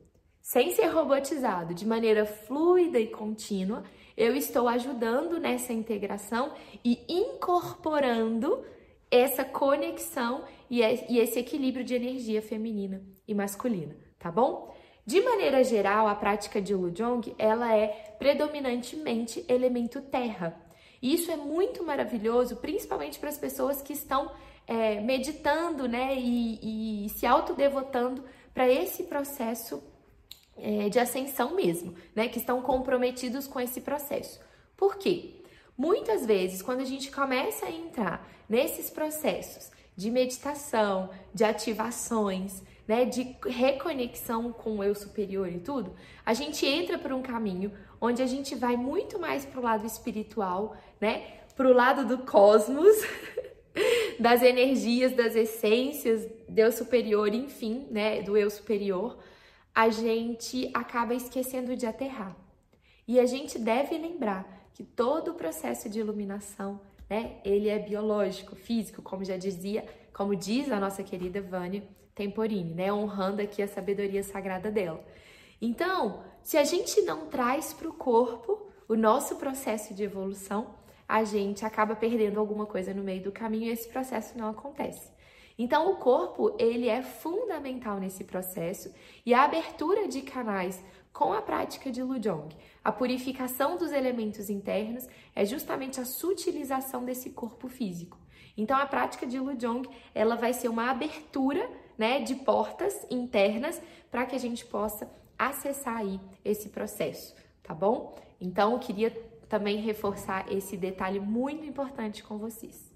sem 0.41 0.71
ser 0.71 0.87
robotizado, 0.87 1.75
de 1.75 1.87
maneira 1.87 2.25
fluida 2.25 2.99
e 2.99 3.09
contínua, 3.09 3.85
eu 4.17 4.35
estou 4.35 4.67
ajudando 4.67 5.39
nessa 5.39 5.73
integração 5.73 6.53
e 6.85 7.05
incorporando 7.07 8.65
essa 9.11 9.45
conexão 9.45 10.45
e 10.71 10.83
esse 10.83 11.39
equilíbrio 11.39 11.85
de 11.85 11.95
energia 11.95 12.43
feminina 12.43 13.03
e 13.27 13.35
masculina, 13.35 13.97
tá 14.19 14.31
bom? 14.31 14.75
De 15.07 15.23
maneira 15.23 15.65
geral, 15.65 16.07
a 16.07 16.15
prática 16.15 16.61
de 16.61 16.75
Lujong, 16.75 17.35
ela 17.39 17.75
é 17.75 17.87
predominantemente 18.19 19.43
elemento 19.49 20.03
terra. 20.03 20.55
E 21.01 21.15
isso 21.15 21.31
é 21.31 21.37
muito 21.37 21.83
maravilhoso, 21.83 22.57
principalmente 22.57 23.19
para 23.19 23.31
as 23.31 23.39
pessoas 23.39 23.81
que 23.81 23.95
estão 23.95 24.31
é, 24.67 25.01
meditando, 25.01 25.89
né, 25.89 26.15
e, 26.15 27.07
e 27.07 27.09
se 27.09 27.25
autodevotando 27.25 28.23
para 28.53 28.69
esse 28.69 29.05
processo 29.05 29.83
é, 30.59 30.91
de 30.91 30.99
ascensão 30.99 31.55
mesmo, 31.55 31.95
né, 32.15 32.29
que 32.29 32.39
estão 32.39 32.61
comprometidos 32.61 33.47
com 33.47 33.59
esse 33.59 33.81
processo. 33.81 34.39
Por 34.77 34.97
quê? 34.97 35.38
Muitas 35.79 36.27
vezes, 36.27 36.61
quando 36.61 36.81
a 36.81 36.85
gente 36.85 37.09
começa 37.09 37.67
a 37.67 37.71
entrar 37.71 38.29
nesses 38.49 38.91
processos 38.91 39.71
de 39.97 40.11
meditação, 40.11 41.09
de 41.33 41.45
ativações, 41.45 42.65
né, 42.87 43.05
de 43.05 43.37
reconexão 43.47 44.53
com 44.53 44.79
o 44.79 44.83
eu 44.83 44.93
superior 44.93 45.49
e 45.49 45.61
tudo, 45.61 45.95
a 46.27 46.35
gente 46.35 46.67
entra 46.67 46.99
por 46.99 47.13
um 47.13 47.23
caminho 47.23 47.73
onde 48.01 48.21
a 48.21 48.27
gente 48.27 48.57
vai 48.57 48.77
muito 48.77 49.21
mais 49.21 49.47
pro 49.47 49.63
lado 49.63 49.87
espiritual, 49.87 50.77
né, 51.01 51.43
pro 51.55 51.73
lado 51.73 52.05
do 52.05 52.25
cosmos, 52.25 52.97
das 54.19 54.43
energias, 54.43 55.13
das 55.13 55.37
essências, 55.37 56.27
Deus 56.49 56.75
superior, 56.75 57.33
enfim, 57.33 57.87
né, 57.89 58.21
do 58.23 58.37
eu 58.37 58.51
superior, 58.51 59.17
a 59.73 59.91
gente 59.91 60.69
acaba 60.75 61.15
esquecendo 61.15 61.77
de 61.77 61.87
aterrar. 61.87 62.37
E 63.07 63.21
a 63.21 63.27
gente 63.27 63.61
deve 63.61 63.97
lembrar 63.97 64.58
que 64.79 64.85
todo 64.85 65.33
o 65.33 65.35
processo 65.35 65.89
de 65.89 65.99
iluminação, 65.99 66.81
né, 67.11 67.41
ele 67.45 67.69
é 67.69 67.81
biológico, 67.81 68.55
físico, 68.55 69.03
como 69.03 69.25
já 69.25 69.37
dizia, 69.37 69.85
como 70.13 70.37
diz 70.37 70.71
a 70.71 70.79
nossa 70.79 71.03
querida 71.03 71.43
Vânia, 71.43 71.83
Temporini, 72.15 72.75
né? 72.75 72.93
Honrando 72.93 73.43
aqui 73.43 73.61
a 73.61 73.67
sabedoria 73.67 74.23
sagrada 74.23 74.71
dela. 74.71 75.05
Então, 75.61 76.23
se 76.45 76.57
a 76.57 76.63
gente 76.63 77.03
não 77.03 77.27
traz 77.27 77.73
para 77.73 77.89
o 77.89 77.93
corpo 77.93 78.71
o 78.89 78.95
nosso 78.95 79.35
processo 79.35 79.93
de 79.93 80.05
evolução, 80.05 80.77
a 81.09 81.25
gente 81.25 81.65
acaba 81.65 81.97
perdendo 81.97 82.39
alguma 82.39 82.65
coisa 82.65 82.95
no 82.95 83.03
meio 83.03 83.25
do 83.25 83.33
caminho 83.33 83.65
e 83.65 83.71
esse 83.71 83.89
processo 83.89 84.39
não 84.39 84.49
acontece. 84.49 85.11
Então, 85.59 85.91
o 85.91 85.97
corpo, 85.97 86.55
ele 86.57 86.89
é 86.89 87.03
fundamental 87.03 87.99
nesse 87.99 88.23
processo 88.23 88.95
e 89.27 89.35
a 89.35 89.43
abertura 89.43 90.07
de 90.07 90.23
canais 90.23 90.81
com 91.19 91.33
a 91.33 91.43
prática 91.43 91.91
de 91.91 92.01
Lujong, 92.01 92.49
a 92.85 92.93
purificação 92.93 93.77
dos 93.77 93.91
elementos 93.91 94.49
internos 94.49 95.05
é 95.35 95.45
justamente 95.45 95.99
a 95.99 96.05
sutilização 96.05 97.05
desse 97.05 97.31
corpo 97.31 97.67
físico. 97.67 98.17
Então, 98.57 98.79
a 98.79 98.87
prática 98.87 99.27
de 99.27 99.37
Lujong, 99.37 99.83
ela 100.15 100.37
vai 100.37 100.53
ser 100.53 100.69
uma 100.69 100.89
abertura 100.89 101.69
né, 101.99 102.21
de 102.21 102.37
portas 102.37 103.05
internas 103.11 103.83
para 104.13 104.27
que 104.27 104.37
a 104.37 104.39
gente 104.39 104.65
possa 104.65 105.11
acessar 105.37 105.97
aí 105.97 106.21
esse 106.45 106.69
processo, 106.69 107.35
tá 107.65 107.75
bom? 107.75 108.15
Então, 108.41 108.75
eu 108.75 108.79
queria 108.79 109.11
também 109.49 109.79
reforçar 109.79 110.47
esse 110.53 110.77
detalhe 110.77 111.19
muito 111.19 111.67
importante 111.67 112.23
com 112.23 112.39
vocês. 112.39 112.95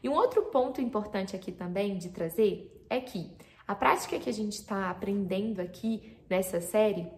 E 0.00 0.08
um 0.08 0.12
outro 0.12 0.42
ponto 0.42 0.80
importante 0.80 1.34
aqui 1.34 1.50
também 1.50 1.98
de 1.98 2.10
trazer 2.10 2.86
é 2.88 3.00
que 3.00 3.32
a 3.66 3.74
prática 3.74 4.20
que 4.20 4.30
a 4.30 4.32
gente 4.32 4.52
está 4.52 4.90
aprendendo 4.90 5.58
aqui 5.58 6.16
nessa 6.30 6.60
série, 6.60 7.10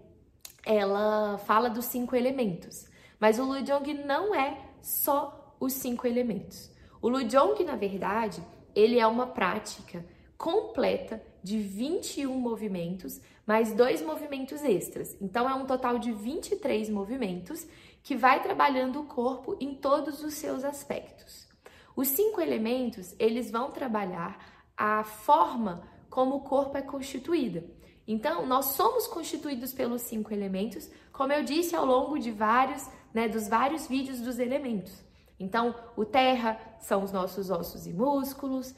ela 0.67 1.39
fala 1.39 1.71
dos 1.71 1.85
cinco 1.85 2.17
elementos, 2.17 2.89
mas 3.21 3.39
o 3.39 3.45
Lujong 3.45 3.95
não 4.05 4.35
é 4.35 4.61
só 4.83 5.55
os 5.61 5.73
cinco 5.73 6.07
elementos. 6.07 6.71
O 7.01 7.09
Lujong, 7.09 7.63
na 7.65 7.77
verdade, 7.77 8.43
ele 8.75 8.99
é 8.99 9.07
uma 9.07 9.29
prática 9.29 10.05
completa 10.37 11.23
de 11.43 11.59
21 11.59 12.35
movimentos, 12.35 13.21
mais 13.47 13.73
dois 13.73 14.03
movimentos 14.03 14.63
extras. 14.65 15.17
Então 15.21 15.49
é 15.49 15.55
um 15.55 15.65
total 15.65 15.99
de 15.99 16.13
23 16.13 16.91
movimentos 16.91 17.67
que 18.03 18.17
vai 18.17 18.43
trabalhando 18.43 19.01
o 19.01 19.07
corpo 19.07 19.57
em 19.61 19.75
todos 19.75 20.23
os 20.23 20.35
seus 20.35 20.65
aspectos. 20.65 21.47
Os 21.95 22.09
cinco 22.09 22.41
elementos, 22.41 23.15
eles 23.19 23.51
vão 23.51 23.71
trabalhar 23.71 24.39
a 24.77 25.05
forma 25.05 25.89
como 26.11 26.37
o 26.37 26.41
corpo 26.41 26.77
é 26.77 26.83
constituído. 26.83 27.65
Então, 28.07 28.47
nós 28.47 28.67
somos 28.67 29.07
constituídos 29.07 29.73
pelos 29.73 30.03
cinco 30.03 30.33
elementos, 30.33 30.89
como 31.13 31.33
eu 31.33 31.43
disse 31.43 31.75
ao 31.75 31.85
longo 31.85 32.19
de 32.19 32.31
vários, 32.31 32.89
né, 33.13 33.29
dos 33.29 33.49
vários 33.49 33.87
vídeos 33.87 34.21
dos 34.21 34.39
elementos. 34.39 34.93
Então, 35.39 35.75
o 35.97 36.05
terra 36.05 36.59
são 36.81 37.03
os 37.03 37.13
nossos 37.13 37.51
ossos 37.51 37.87
e 37.87 37.93
músculos, 37.93 38.75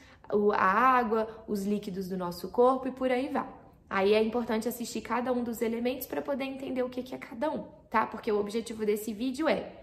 a 0.55 0.63
água, 0.63 1.43
os 1.47 1.65
líquidos 1.65 2.09
do 2.09 2.17
nosso 2.17 2.49
corpo 2.49 2.87
e 2.87 2.91
por 2.91 3.11
aí 3.11 3.29
vai. 3.29 3.47
Aí 3.89 4.13
é 4.13 4.21
importante 4.21 4.67
assistir 4.67 5.01
cada 5.01 5.33
um 5.33 5.43
dos 5.43 5.61
elementos 5.61 6.05
para 6.05 6.21
poder 6.21 6.43
entender 6.43 6.83
o 6.83 6.89
que 6.89 7.13
é 7.13 7.17
cada 7.17 7.49
um, 7.49 7.63
tá? 7.89 8.05
Porque 8.05 8.31
o 8.31 8.39
objetivo 8.39 8.85
desse 8.85 9.13
vídeo 9.13 9.47
é 9.47 9.79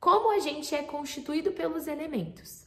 como 0.00 0.32
a 0.32 0.38
gente 0.38 0.74
é 0.74 0.82
constituído 0.82 1.52
pelos 1.52 1.86
elementos. 1.86 2.64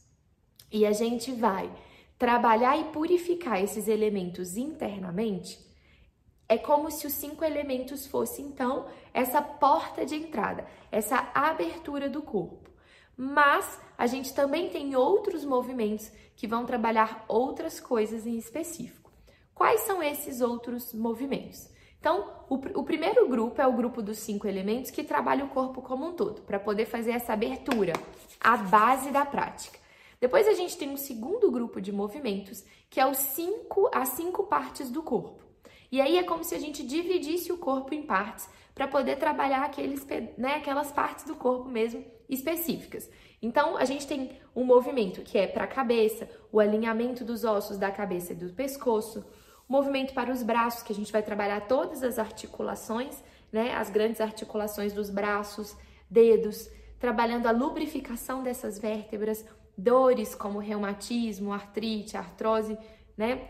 E 0.70 0.86
a 0.86 0.92
gente 0.92 1.32
vai 1.32 1.68
trabalhar 2.16 2.78
e 2.78 2.84
purificar 2.84 3.60
esses 3.60 3.88
elementos 3.88 4.56
internamente. 4.56 5.58
É 6.48 6.58
como 6.58 6.90
se 6.90 7.06
os 7.06 7.12
cinco 7.14 7.44
elementos 7.44 8.06
fossem, 8.06 8.46
então, 8.46 8.86
essa 9.12 9.40
porta 9.40 10.04
de 10.04 10.16
entrada, 10.16 10.66
essa 10.92 11.30
abertura 11.34 12.08
do 12.08 12.22
corpo. 12.22 12.70
Mas 13.16 13.80
a 13.96 14.06
gente 14.06 14.34
também 14.34 14.68
tem 14.68 14.94
outros 14.96 15.44
movimentos 15.44 16.10
que 16.36 16.46
vão 16.46 16.66
trabalhar 16.66 17.24
outras 17.28 17.80
coisas 17.80 18.26
em 18.26 18.36
específico. 18.36 19.10
Quais 19.54 19.82
são 19.82 20.02
esses 20.02 20.40
outros 20.40 20.92
movimentos? 20.92 21.68
Então, 21.98 22.28
o, 22.50 22.56
o, 22.56 22.84
primeiro 22.84 23.26
grupo 23.28 23.62
é 23.62 23.66
o 23.66 23.72
grupo 23.72 24.02
dos 24.02 24.18
cinco 24.18 24.46
elementos 24.46 24.90
que 24.90 25.02
trabalha 25.02 25.44
o 25.44 25.48
corpo 25.48 25.80
como 25.80 26.06
um 26.06 26.12
todo, 26.12 26.42
para 26.42 26.58
poder 26.58 26.84
fazer 26.84 27.12
essa 27.12 27.32
abertura, 27.32 27.94
a 28.38 28.58
base 28.58 29.10
da 29.10 29.24
prática. 29.24 29.78
Depois 30.20 30.46
a 30.46 30.52
gente 30.52 30.76
tem 30.76 30.90
um 30.90 30.98
segundo 30.98 31.50
grupo 31.50 31.80
de 31.80 31.92
movimentos, 31.92 32.64
que 32.90 33.00
é 33.00 33.06
os 33.06 33.16
cinco, 33.16 33.88
as 33.94 34.10
cinco 34.10 34.44
partes 34.44 34.90
do 34.90 35.02
corpo. 35.02 35.43
E 35.94 36.00
aí 36.00 36.18
é 36.18 36.24
como 36.24 36.42
se 36.42 36.56
a 36.56 36.58
gente 36.58 36.82
dividisse 36.82 37.52
o 37.52 37.56
corpo 37.56 37.94
em 37.94 38.02
partes 38.02 38.48
para 38.74 38.88
poder 38.88 39.14
trabalhar 39.14 39.62
aqueles, 39.62 40.04
né, 40.36 40.56
aquelas 40.56 40.90
partes 40.90 41.24
do 41.24 41.36
corpo 41.36 41.68
mesmo 41.68 42.04
específicas. 42.28 43.08
Então, 43.40 43.76
a 43.76 43.84
gente 43.84 44.04
tem 44.04 44.32
um 44.56 44.64
movimento 44.64 45.22
que 45.22 45.38
é 45.38 45.46
para 45.46 45.62
a 45.62 45.68
cabeça, 45.68 46.28
o 46.50 46.58
alinhamento 46.58 47.24
dos 47.24 47.44
ossos 47.44 47.78
da 47.78 47.92
cabeça 47.92 48.32
e 48.32 48.34
do 48.34 48.52
pescoço, 48.52 49.24
movimento 49.68 50.12
para 50.14 50.32
os 50.32 50.42
braços, 50.42 50.82
que 50.82 50.92
a 50.92 50.96
gente 50.96 51.12
vai 51.12 51.22
trabalhar 51.22 51.60
todas 51.68 52.02
as 52.02 52.18
articulações, 52.18 53.22
né, 53.52 53.72
as 53.76 53.88
grandes 53.88 54.20
articulações 54.20 54.92
dos 54.92 55.10
braços, 55.10 55.76
dedos, 56.10 56.68
trabalhando 56.98 57.46
a 57.46 57.52
lubrificação 57.52 58.42
dessas 58.42 58.80
vértebras, 58.80 59.44
dores 59.78 60.34
como 60.34 60.58
reumatismo, 60.58 61.52
artrite, 61.52 62.16
artrose, 62.16 62.76
né, 63.16 63.48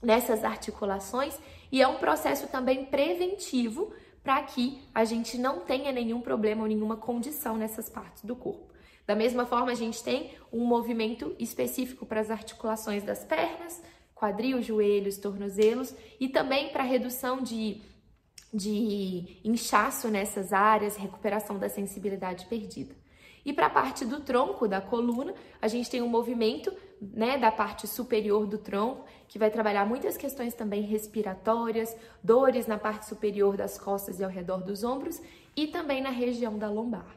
nessas 0.00 0.44
articulações, 0.44 1.38
e 1.70 1.80
é 1.80 1.88
um 1.88 1.98
processo 1.98 2.48
também 2.48 2.84
preventivo 2.84 3.92
para 4.22 4.42
que 4.42 4.82
a 4.94 5.04
gente 5.04 5.38
não 5.38 5.60
tenha 5.60 5.92
nenhum 5.92 6.20
problema 6.20 6.62
ou 6.62 6.68
nenhuma 6.68 6.96
condição 6.96 7.56
nessas 7.56 7.88
partes 7.88 8.24
do 8.24 8.36
corpo. 8.36 8.70
Da 9.06 9.14
mesma 9.14 9.46
forma, 9.46 9.72
a 9.72 9.74
gente 9.74 10.02
tem 10.02 10.32
um 10.52 10.64
movimento 10.64 11.34
específico 11.38 12.06
para 12.06 12.20
as 12.20 12.30
articulações 12.30 13.02
das 13.02 13.24
pernas, 13.24 13.82
quadril, 14.14 14.60
joelhos, 14.60 15.16
tornozelos 15.16 15.94
e 16.20 16.28
também 16.28 16.68
para 16.68 16.82
redução 16.82 17.42
de, 17.42 17.80
de 18.52 19.40
inchaço 19.42 20.08
nessas 20.08 20.52
áreas, 20.52 20.96
recuperação 20.96 21.58
da 21.58 21.68
sensibilidade 21.68 22.46
perdida. 22.46 22.94
E 23.44 23.52
para 23.52 23.66
a 23.66 23.70
parte 23.70 24.04
do 24.04 24.20
tronco, 24.20 24.68
da 24.68 24.80
coluna, 24.80 25.34
a 25.60 25.66
gente 25.66 25.88
tem 25.88 26.02
um 26.02 26.08
movimento 26.08 26.70
né, 27.00 27.38
da 27.38 27.50
parte 27.50 27.86
superior 27.86 28.46
do 28.46 28.58
tronco, 28.58 29.04
que 29.26 29.38
vai 29.38 29.50
trabalhar 29.50 29.86
muitas 29.86 30.16
questões 30.16 30.54
também 30.54 30.82
respiratórias, 30.82 31.96
dores 32.22 32.66
na 32.66 32.78
parte 32.78 33.06
superior 33.06 33.56
das 33.56 33.78
costas 33.78 34.20
e 34.20 34.24
ao 34.24 34.30
redor 34.30 34.62
dos 34.62 34.84
ombros 34.84 35.20
e 35.56 35.66
também 35.66 36.02
na 36.02 36.10
região 36.10 36.58
da 36.58 36.68
lombar. 36.68 37.16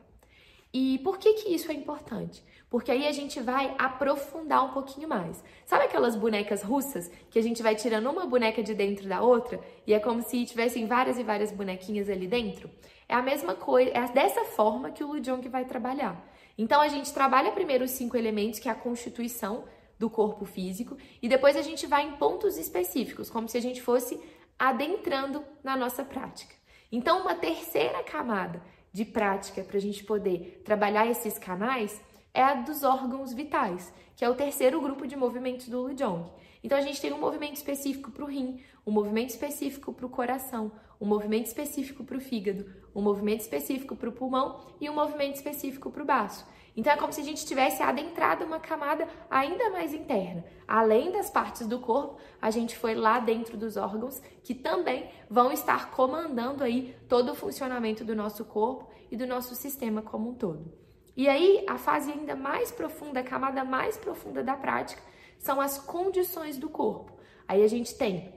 E 0.74 1.00
por 1.00 1.20
que 1.20 1.34
que 1.34 1.54
isso 1.54 1.72
é 1.72 1.76
importante? 1.76 2.44
Porque 2.68 2.92
aí 2.92 3.08
a 3.08 3.12
gente 3.12 3.40
vai 3.40 3.76
aprofundar 3.78 4.66
um 4.66 4.74
pouquinho 4.74 5.08
mais. 5.08 5.44
Sabe 5.66 5.86
aquelas 5.86 6.16
bonecas 6.16 6.64
russas 6.64 7.12
que 7.30 7.38
a 7.38 7.42
gente 7.44 7.62
vai 7.62 7.76
tirando 7.76 8.10
uma 8.10 8.26
boneca 8.26 8.64
de 8.64 8.74
dentro 8.74 9.08
da 9.08 9.22
outra 9.22 9.60
e 9.86 9.94
é 9.94 10.00
como 10.00 10.24
se 10.24 10.44
tivessem 10.46 10.88
várias 10.88 11.20
e 11.20 11.24
várias 11.24 11.52
bonequinhas 11.52 12.10
ali 12.10 12.26
dentro? 12.26 12.68
É 13.08 13.16
a 13.16 13.22
mesma 13.22 13.56
coisa, 13.56 13.92
é 13.92 14.08
dessa 14.08 14.46
forma 14.46 14.92
que 14.92 15.04
o 15.04 15.08
Lujong 15.08 15.48
vai 15.50 15.66
trabalhar. 15.66 16.22
Então 16.58 16.82
a 16.82 16.88
gente 16.88 17.14
trabalha 17.14 17.52
primeiro 17.52 17.86
os 17.86 17.92
cinco 17.92 18.16
elementos, 18.18 18.60
que 18.60 18.70
é 18.70 18.72
a 18.72 18.76
constituição 18.76 19.66
do 20.00 20.10
corpo 20.10 20.46
físico, 20.46 20.98
e 21.22 21.30
depois 21.30 21.56
a 21.56 21.62
gente 21.62 21.88
vai 21.88 22.08
em 22.08 22.14
pontos 22.14 22.58
específicos, 22.58 23.30
como 23.30 23.48
se 23.48 23.58
a 23.58 23.62
gente 23.62 23.82
fosse 23.82 24.20
adentrando 24.58 25.44
na 25.64 25.76
nossa 25.76 26.04
prática. 26.04 26.54
Então, 26.92 27.22
uma 27.22 27.36
terceira 27.36 28.04
camada 28.04 28.62
de 28.92 29.04
prática 29.04 29.64
para 29.64 29.78
a 29.78 29.82
gente 29.82 30.04
poder 30.04 30.62
trabalhar 30.64 31.08
esses 31.08 31.40
canais 31.40 32.00
é 32.34 32.44
a 32.44 32.54
dos 32.54 32.84
órgãos 32.84 33.34
vitais, 33.34 33.94
que 34.16 34.24
é 34.24 34.30
o 34.30 34.36
terceiro 34.36 34.80
grupo 34.80 35.08
de 35.08 35.16
movimentos 35.16 35.68
do 35.68 35.82
Lujong. 35.82 36.30
Então 36.64 36.78
a 36.78 36.82
gente 36.82 37.02
tem 37.02 37.12
um 37.12 37.20
movimento 37.20 37.56
específico 37.56 38.12
para 38.12 38.24
o 38.24 38.28
rim, 38.28 38.64
um 38.86 38.92
movimento 38.92 39.32
específico 39.32 39.92
para 39.92 40.06
o 40.06 40.10
coração, 40.10 40.72
um 41.00 41.06
movimento 41.06 41.48
específico 41.48 42.04
para 42.04 42.18
o 42.18 42.22
fígado, 42.22 42.66
um 42.96 43.02
movimento 43.02 43.42
específico 43.42 43.96
para 43.96 44.10
o 44.10 44.14
pulmão 44.14 44.62
e 44.80 44.90
um 44.90 44.94
movimento 44.94 45.36
específico 45.36 45.92
para 45.92 46.04
o 46.04 46.06
baço. 46.06 46.46
Então 46.76 46.92
é 46.92 46.98
como 46.98 47.14
se 47.14 47.22
a 47.22 47.24
gente 47.24 47.46
tivesse 47.46 47.84
adentrado 47.84 48.46
uma 48.46 48.60
camada 48.60 49.08
ainda 49.30 49.70
mais 49.70 49.94
interna. 49.94 50.44
Além 50.68 51.12
das 51.12 51.30
partes 51.30 51.68
do 51.68 51.80
corpo, 51.80 52.18
a 52.42 52.50
gente 52.50 52.76
foi 52.76 52.96
lá 52.96 53.20
dentro 53.20 53.56
dos 53.56 53.78
órgãos 53.78 54.22
que 54.44 54.56
também 54.56 55.10
vão 55.30 55.52
estar 55.52 55.92
comandando 55.92 56.64
aí 56.64 56.96
todo 57.08 57.32
o 57.32 57.36
funcionamento 57.36 58.04
do 58.04 58.16
nosso 58.16 58.44
corpo 58.46 58.90
e 59.12 59.18
do 59.18 59.28
nosso 59.28 59.54
sistema 59.54 60.02
como 60.02 60.32
um 60.32 60.34
todo. 60.34 60.74
E 61.16 61.30
aí, 61.30 61.64
a 61.70 61.78
fase 61.78 62.12
ainda 62.12 62.36
mais 62.36 62.72
profunda, 62.72 63.20
a 63.20 63.24
camada 63.24 63.64
mais 63.64 63.98
profunda 63.98 64.44
da 64.44 64.56
prática, 64.56 65.02
são 65.38 65.62
as 65.62 65.78
condições 65.78 66.58
do 66.58 66.68
corpo. 66.68 67.14
Aí 67.48 67.64
a 67.64 67.68
gente 67.68 67.96
tem 67.96 68.34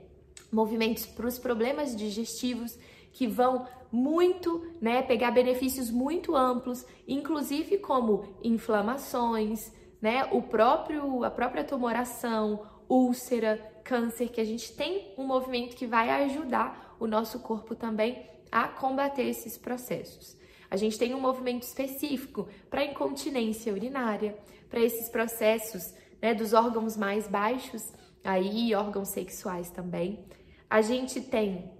movimentos 0.51 1.05
para 1.05 1.27
os 1.27 1.37
problemas 1.37 1.95
digestivos 1.95 2.77
que 3.11 3.27
vão 3.27 3.65
muito, 3.91 4.63
né, 4.81 5.01
pegar 5.01 5.31
benefícios 5.31 5.89
muito 5.89 6.35
amplos, 6.35 6.85
inclusive 7.07 7.77
como 7.77 8.37
inflamações, 8.43 9.71
né, 10.01 10.27
o 10.31 10.41
próprio 10.41 11.23
a 11.23 11.31
própria 11.31 11.63
tumoração, 11.63 12.61
úlcera, 12.89 13.57
câncer, 13.83 14.29
que 14.29 14.41
a 14.41 14.45
gente 14.45 14.73
tem 14.73 15.13
um 15.17 15.25
movimento 15.25 15.75
que 15.75 15.87
vai 15.87 16.09
ajudar 16.25 16.95
o 16.99 17.07
nosso 17.07 17.39
corpo 17.39 17.75
também 17.75 18.25
a 18.51 18.67
combater 18.67 19.23
esses 19.23 19.57
processos. 19.57 20.37
A 20.69 20.75
gente 20.75 20.97
tem 20.97 21.15
um 21.15 21.19
movimento 21.19 21.63
específico 21.63 22.47
para 22.69 22.83
incontinência 22.83 23.71
urinária, 23.71 24.37
para 24.69 24.81
esses 24.81 25.07
processos 25.09 25.93
né, 26.21 26.33
dos 26.33 26.53
órgãos 26.53 26.97
mais 26.97 27.27
baixos, 27.27 27.93
aí 28.27 28.75
órgãos 28.75 29.07
sexuais 29.07 29.69
também. 29.69 30.19
A 30.69 30.81
gente 30.81 31.21
tem 31.21 31.71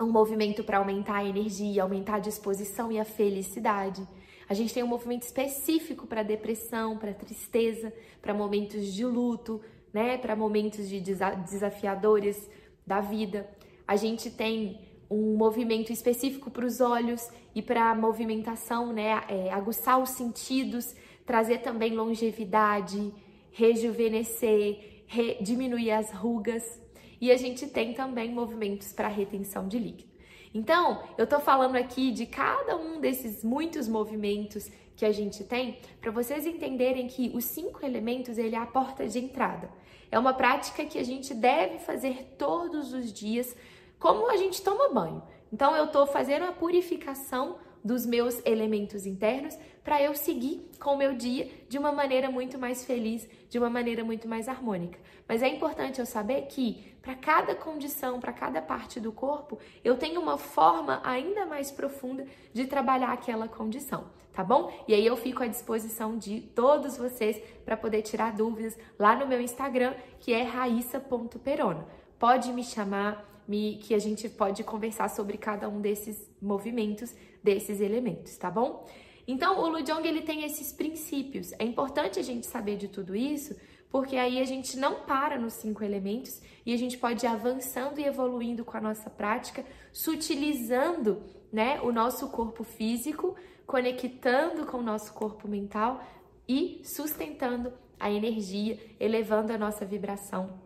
um 0.00 0.10
movimento 0.10 0.64
para 0.64 0.78
aumentar 0.78 1.18
a 1.18 1.24
energia, 1.24 1.84
aumentar 1.84 2.16
a 2.16 2.18
disposição 2.18 2.90
e 2.90 2.98
a 2.98 3.04
felicidade. 3.04 4.06
A 4.48 4.52
gente 4.52 4.74
tem 4.74 4.82
um 4.82 4.88
movimento 4.88 5.22
específico 5.22 6.04
para 6.04 6.24
depressão, 6.24 6.98
para 6.98 7.14
tristeza, 7.14 7.92
para 8.20 8.34
momentos 8.34 8.92
de 8.92 9.04
luto, 9.04 9.60
né, 9.92 10.18
para 10.18 10.34
momentos 10.34 10.88
de 10.88 11.00
desafiadores 11.00 12.50
da 12.84 13.00
vida. 13.00 13.48
A 13.86 13.94
gente 13.94 14.28
tem 14.28 14.80
um 15.08 15.36
movimento 15.36 15.92
específico 15.92 16.50
para 16.50 16.66
os 16.66 16.80
olhos 16.80 17.30
e 17.54 17.62
para 17.62 17.92
a 17.92 17.94
movimentação, 17.94 18.92
né, 18.92 19.22
é, 19.28 19.52
aguçar 19.52 20.02
os 20.02 20.10
sentidos, 20.10 20.96
trazer 21.24 21.58
também 21.58 21.94
longevidade, 21.94 23.14
rejuvenescer, 23.52 24.91
re, 24.91 24.91
diminuir 25.40 25.92
as 25.92 26.10
rugas. 26.10 26.80
E 27.20 27.30
a 27.30 27.36
gente 27.36 27.66
tem 27.66 27.94
também 27.94 28.32
movimentos 28.32 28.92
para 28.92 29.08
retenção 29.08 29.68
de 29.68 29.78
líquido. 29.78 30.10
Então, 30.54 31.02
eu 31.16 31.26
tô 31.26 31.40
falando 31.40 31.76
aqui 31.76 32.10
de 32.10 32.26
cada 32.26 32.76
um 32.76 33.00
desses 33.00 33.42
muitos 33.42 33.88
movimentos 33.88 34.70
que 34.94 35.06
a 35.06 35.12
gente 35.12 35.42
tem 35.44 35.78
para 36.00 36.10
vocês 36.10 36.46
entenderem 36.46 37.06
que 37.06 37.30
os 37.34 37.44
cinco 37.44 37.84
elementos 37.84 38.36
ele 38.36 38.54
é 38.54 38.58
a 38.58 38.66
porta 38.66 39.06
de 39.08 39.18
entrada. 39.18 39.70
É 40.10 40.18
uma 40.18 40.34
prática 40.34 40.84
que 40.84 40.98
a 40.98 41.04
gente 41.04 41.32
deve 41.32 41.78
fazer 41.78 42.34
todos 42.36 42.92
os 42.92 43.10
dias, 43.12 43.56
como 43.98 44.30
a 44.30 44.36
gente 44.36 44.60
toma 44.60 44.92
banho. 44.92 45.22
Então, 45.50 45.74
eu 45.74 45.86
estou 45.86 46.06
fazendo 46.06 46.44
a 46.44 46.52
purificação 46.52 47.56
dos 47.84 48.06
meus 48.06 48.40
elementos 48.44 49.06
internos 49.06 49.58
para 49.82 50.00
eu 50.00 50.14
seguir 50.14 50.70
com 50.78 50.94
o 50.94 50.96
meu 50.96 51.14
dia 51.14 51.50
de 51.68 51.78
uma 51.78 51.90
maneira 51.90 52.30
muito 52.30 52.58
mais 52.58 52.84
feliz, 52.84 53.28
de 53.48 53.58
uma 53.58 53.68
maneira 53.68 54.04
muito 54.04 54.28
mais 54.28 54.48
harmônica. 54.48 54.98
Mas 55.26 55.42
é 55.42 55.48
importante 55.48 55.98
eu 56.00 56.06
saber 56.06 56.42
que 56.42 56.94
para 57.02 57.14
cada 57.16 57.54
condição, 57.54 58.20
para 58.20 58.32
cada 58.32 58.62
parte 58.62 59.00
do 59.00 59.10
corpo, 59.10 59.58
eu 59.82 59.96
tenho 59.96 60.20
uma 60.20 60.38
forma 60.38 61.00
ainda 61.04 61.44
mais 61.46 61.70
profunda 61.70 62.24
de 62.52 62.66
trabalhar 62.66 63.12
aquela 63.12 63.48
condição, 63.48 64.04
tá 64.32 64.44
bom? 64.44 64.72
E 64.86 64.94
aí 64.94 65.04
eu 65.04 65.16
fico 65.16 65.42
à 65.42 65.48
disposição 65.48 66.16
de 66.16 66.40
todos 66.40 66.96
vocês 66.96 67.40
para 67.64 67.76
poder 67.76 68.02
tirar 68.02 68.32
dúvidas 68.32 68.78
lá 68.98 69.16
no 69.16 69.26
meu 69.26 69.40
Instagram, 69.40 69.94
que 70.20 70.32
é 70.32 70.42
raissa.perona. 70.42 71.84
Pode 72.20 72.52
me 72.52 72.62
chamar, 72.62 73.31
me, 73.46 73.76
que 73.76 73.94
a 73.94 73.98
gente 73.98 74.28
pode 74.28 74.62
conversar 74.64 75.08
sobre 75.08 75.36
cada 75.36 75.68
um 75.68 75.80
desses 75.80 76.30
movimentos, 76.40 77.14
desses 77.42 77.80
elementos, 77.80 78.36
tá 78.36 78.50
bom? 78.50 78.86
Então, 79.26 79.60
o 79.60 79.68
Lujong 79.68 80.06
ele 80.06 80.22
tem 80.22 80.44
esses 80.44 80.72
princípios. 80.72 81.52
É 81.58 81.64
importante 81.64 82.18
a 82.18 82.22
gente 82.22 82.46
saber 82.46 82.76
de 82.76 82.88
tudo 82.88 83.14
isso, 83.14 83.56
porque 83.90 84.16
aí 84.16 84.40
a 84.40 84.44
gente 84.44 84.76
não 84.76 85.00
para 85.00 85.38
nos 85.38 85.52
cinco 85.54 85.84
elementos 85.84 86.40
e 86.64 86.72
a 86.72 86.76
gente 86.76 86.96
pode 86.96 87.24
ir 87.24 87.28
avançando 87.28 88.00
e 88.00 88.04
evoluindo 88.04 88.64
com 88.64 88.76
a 88.76 88.80
nossa 88.80 89.10
prática, 89.10 89.64
sutilizando, 89.92 91.22
né, 91.52 91.80
o 91.82 91.92
nosso 91.92 92.30
corpo 92.30 92.64
físico, 92.64 93.36
conectando 93.66 94.66
com 94.66 94.78
o 94.78 94.82
nosso 94.82 95.12
corpo 95.12 95.46
mental 95.46 96.02
e 96.48 96.80
sustentando 96.84 97.72
a 98.00 98.10
energia, 98.10 98.78
elevando 98.98 99.52
a 99.52 99.58
nossa 99.58 99.84
vibração 99.84 100.58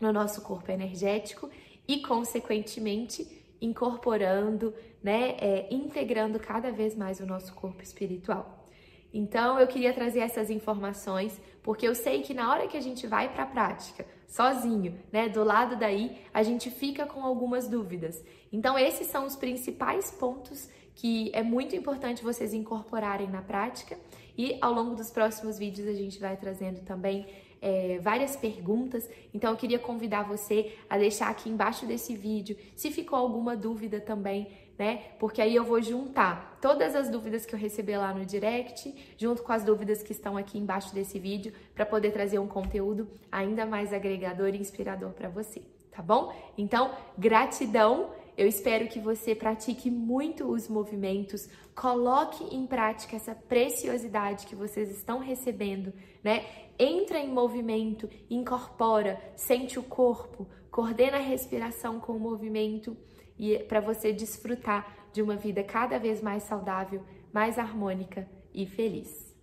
no 0.00 0.12
nosso 0.12 0.40
corpo 0.40 0.72
energético 0.72 1.50
e, 1.90 1.98
consequentemente, 2.02 3.26
incorporando, 3.60 4.72
né, 5.02 5.34
é, 5.40 5.66
integrando 5.74 6.38
cada 6.38 6.70
vez 6.70 6.94
mais 6.94 7.18
o 7.18 7.26
nosso 7.26 7.52
corpo 7.52 7.82
espiritual. 7.82 8.68
Então, 9.12 9.58
eu 9.58 9.66
queria 9.66 9.92
trazer 9.92 10.20
essas 10.20 10.50
informações, 10.50 11.40
porque 11.64 11.88
eu 11.88 11.96
sei 11.96 12.22
que 12.22 12.32
na 12.32 12.48
hora 12.48 12.68
que 12.68 12.76
a 12.76 12.80
gente 12.80 13.08
vai 13.08 13.28
para 13.28 13.42
a 13.42 13.46
prática, 13.46 14.06
sozinho, 14.28 15.00
né, 15.10 15.28
do 15.28 15.42
lado 15.42 15.74
daí, 15.74 16.16
a 16.32 16.44
gente 16.44 16.70
fica 16.70 17.04
com 17.06 17.24
algumas 17.24 17.66
dúvidas. 17.66 18.24
Então, 18.52 18.78
esses 18.78 19.08
são 19.08 19.26
os 19.26 19.34
principais 19.34 20.12
pontos 20.12 20.68
que 20.94 21.32
é 21.34 21.42
muito 21.42 21.74
importante 21.74 22.22
vocês 22.22 22.54
incorporarem 22.54 23.28
na 23.28 23.42
prática 23.42 23.98
e 24.38 24.56
ao 24.60 24.72
longo 24.72 24.94
dos 24.94 25.10
próximos 25.10 25.58
vídeos 25.58 25.88
a 25.88 25.94
gente 25.94 26.20
vai 26.20 26.36
trazendo 26.36 26.82
também 26.82 27.26
é, 27.60 27.98
várias 28.00 28.36
perguntas, 28.36 29.08
então 29.34 29.50
eu 29.50 29.56
queria 29.56 29.78
convidar 29.78 30.22
você 30.22 30.74
a 30.88 30.96
deixar 30.96 31.28
aqui 31.28 31.50
embaixo 31.50 31.84
desse 31.86 32.16
vídeo 32.16 32.56
se 32.74 32.90
ficou 32.90 33.18
alguma 33.18 33.56
dúvida 33.56 34.00
também, 34.00 34.48
né? 34.78 35.02
Porque 35.18 35.42
aí 35.42 35.54
eu 35.54 35.62
vou 35.62 35.82
juntar 35.82 36.58
todas 36.58 36.94
as 36.94 37.10
dúvidas 37.10 37.44
que 37.44 37.54
eu 37.54 37.58
receber 37.58 37.98
lá 37.98 38.14
no 38.14 38.24
direct, 38.24 38.94
junto 39.18 39.42
com 39.42 39.52
as 39.52 39.62
dúvidas 39.62 40.02
que 40.02 40.12
estão 40.12 40.38
aqui 40.38 40.58
embaixo 40.58 40.94
desse 40.94 41.18
vídeo, 41.18 41.52
para 41.74 41.84
poder 41.84 42.12
trazer 42.12 42.38
um 42.38 42.48
conteúdo 42.48 43.06
ainda 43.30 43.66
mais 43.66 43.92
agregador 43.92 44.48
e 44.54 44.58
inspirador 44.58 45.10
para 45.10 45.28
você, 45.28 45.60
tá 45.92 46.00
bom? 46.00 46.34
Então, 46.56 46.94
gratidão. 47.18 48.10
Eu 48.40 48.46
espero 48.46 48.88
que 48.88 48.98
você 48.98 49.34
pratique 49.34 49.90
muito 49.90 50.50
os 50.50 50.66
movimentos, 50.66 51.46
coloque 51.74 52.42
em 52.44 52.66
prática 52.66 53.14
essa 53.14 53.34
preciosidade 53.34 54.46
que 54.46 54.56
vocês 54.56 54.90
estão 54.90 55.18
recebendo, 55.18 55.92
né? 56.24 56.46
entra 56.78 57.18
em 57.18 57.28
movimento, 57.28 58.08
incorpora, 58.30 59.20
sente 59.36 59.78
o 59.78 59.82
corpo, 59.82 60.48
coordena 60.70 61.18
a 61.18 61.20
respiração 61.20 62.00
com 62.00 62.14
o 62.14 62.18
movimento 62.18 62.96
e 63.38 63.58
para 63.58 63.78
você 63.78 64.10
desfrutar 64.10 65.10
de 65.12 65.20
uma 65.20 65.36
vida 65.36 65.62
cada 65.62 65.98
vez 65.98 66.22
mais 66.22 66.42
saudável, 66.44 67.04
mais 67.30 67.58
harmônica 67.58 68.26
e 68.54 68.64
feliz. 68.64 69.36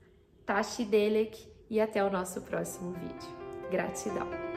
Tashi 0.44 0.84
Delek 0.84 1.48
e 1.70 1.80
até 1.80 2.04
o 2.04 2.10
nosso 2.10 2.42
próximo 2.42 2.94
vídeo. 2.94 3.30
Gratidão! 3.70 4.57